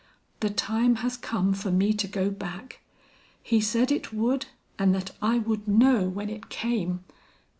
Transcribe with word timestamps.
The 0.39 0.49
time 0.49 0.95
has 1.05 1.15
come 1.15 1.53
for 1.53 1.69
me 1.69 1.93
to 1.93 2.07
go 2.07 2.31
back. 2.31 2.81
He 3.43 3.61
said 3.61 3.91
it 3.91 4.11
would, 4.11 4.47
and 4.79 4.95
that 4.95 5.11
I 5.21 5.37
would 5.37 5.67
know 5.67 6.09
when 6.09 6.27
it 6.27 6.49
came. 6.49 7.03